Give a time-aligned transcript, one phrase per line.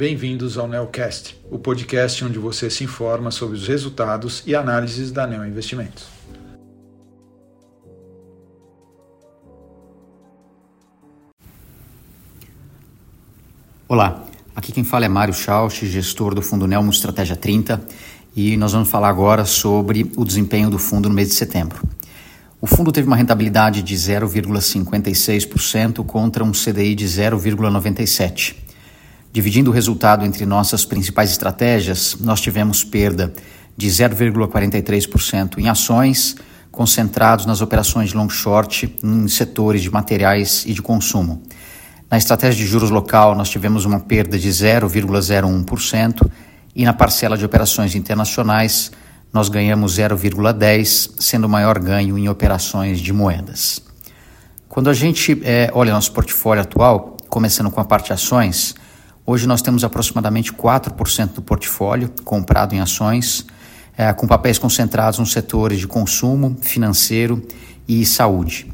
[0.00, 5.26] bem-vindos ao Neocast, o podcast onde você se informa sobre os resultados e análises da
[5.26, 6.06] Neo Investimentos.
[13.86, 14.24] Olá,
[14.56, 17.78] aqui quem fala é Mário Schausch, gestor do Fundo Nelmo Estratégia 30,
[18.34, 21.86] e nós vamos falar agora sobre o desempenho do fundo no mês de setembro.
[22.58, 28.69] O fundo teve uma rentabilidade de 0,56% contra um CDI de 0,97%.
[29.32, 33.32] Dividindo o resultado entre nossas principais estratégias, nós tivemos perda
[33.76, 36.34] de 0,43% em ações,
[36.70, 41.42] concentrados nas operações de long short em setores de materiais e de consumo.
[42.10, 46.28] Na estratégia de juros local, nós tivemos uma perda de 0,01%
[46.74, 48.90] e na parcela de operações internacionais,
[49.32, 53.80] nós ganhamos 0,10, sendo o maior ganho em operações de moedas.
[54.68, 58.74] Quando a gente é, olha nosso portfólio atual, começando com a parte ações,
[59.32, 63.46] Hoje nós temos aproximadamente 4% do portfólio comprado em ações,
[63.96, 67.40] é, com papéis concentrados nos setores de consumo, financeiro
[67.86, 68.66] e saúde.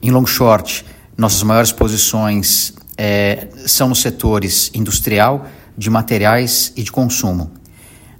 [0.00, 0.86] Em long short,
[1.16, 5.44] nossas maiores posições é, são nos setores industrial,
[5.76, 7.50] de materiais e de consumo.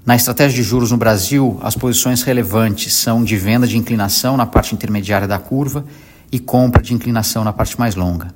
[0.04, 4.44] Na estratégia de juros no Brasil, as posições relevantes são de venda de inclinação na
[4.44, 5.84] parte intermediária da curva
[6.32, 8.34] e compra de inclinação na parte mais longa.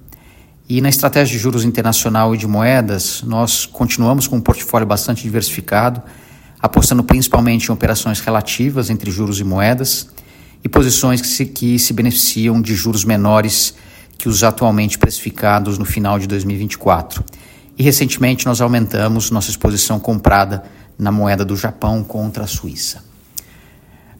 [0.68, 5.22] E na estratégia de juros internacional e de moedas, nós continuamos com um portfólio bastante
[5.22, 6.02] diversificado,
[6.60, 10.08] apostando principalmente em operações relativas entre juros e moedas
[10.64, 13.74] e posições que se, que se beneficiam de juros menores
[14.16, 17.24] que os atualmente precificados no final de 2024.
[17.76, 20.62] E recentemente nós aumentamos nossa exposição comprada
[20.96, 23.02] na moeda do Japão contra a Suíça.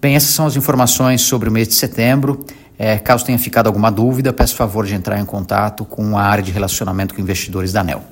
[0.01, 2.45] Bem, essas são as informações sobre o mês de setembro.
[2.79, 6.43] É, caso tenha ficado alguma dúvida, peço favor de entrar em contato com a área
[6.43, 8.03] de relacionamento com investidores da ANEL.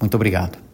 [0.00, 0.65] Muito obrigado.